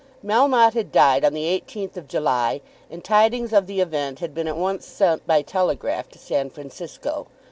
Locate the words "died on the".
0.91-1.45